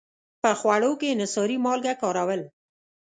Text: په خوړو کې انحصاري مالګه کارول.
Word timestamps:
په 0.41 0.51
خوړو 0.59 0.91
کې 0.99 1.07
انحصاري 1.13 1.57
مالګه 1.65 1.93
کارول. 2.01 2.41